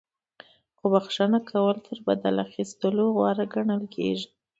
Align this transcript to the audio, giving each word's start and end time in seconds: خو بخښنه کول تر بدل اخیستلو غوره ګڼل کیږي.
خو 0.77 0.85
بخښنه 0.93 1.39
کول 1.49 1.75
تر 1.87 1.97
بدل 2.07 2.35
اخیستلو 2.47 3.03
غوره 3.15 3.45
ګڼل 3.53 3.83
کیږي. 3.95 4.27